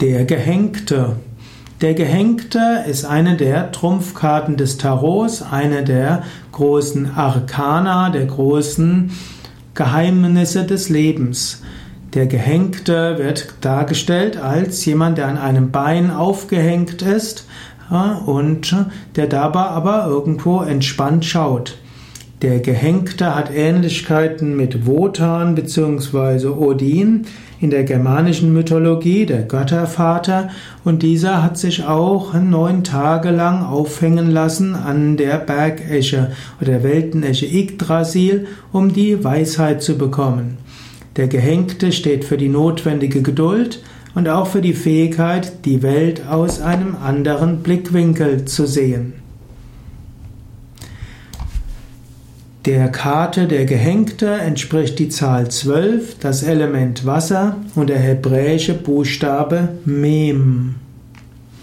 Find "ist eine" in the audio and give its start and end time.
2.88-3.36